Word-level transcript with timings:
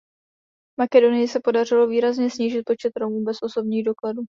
Makedonii 0.79 1.27
se 1.27 1.39
podařilo 1.43 1.87
výrazně 1.87 2.29
snížit 2.29 2.63
počet 2.65 2.97
Romů 2.97 3.23
bez 3.23 3.37
osobních 3.41 3.83
dokladů. 3.85 4.21